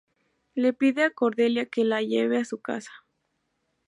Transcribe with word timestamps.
Le 0.55 0.73
pide 0.73 1.03
a 1.03 1.11
Cordelia 1.11 1.67
que 1.67 1.83
la 1.83 2.01
lleve 2.01 2.39
a 2.39 2.43
su 2.45 2.57
casa. 2.59 2.91